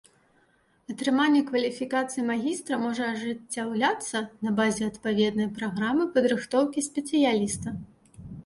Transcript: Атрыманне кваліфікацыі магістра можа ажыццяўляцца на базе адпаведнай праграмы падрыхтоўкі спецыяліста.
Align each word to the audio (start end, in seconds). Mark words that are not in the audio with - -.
Атрыманне 0.91 1.41
кваліфікацыі 1.49 2.25
магістра 2.31 2.79
можа 2.85 3.03
ажыццяўляцца 3.11 4.17
на 4.47 4.55
базе 4.61 4.83
адпаведнай 4.91 5.47
праграмы 5.61 6.03
падрыхтоўкі 6.17 6.79
спецыяліста. 6.89 7.67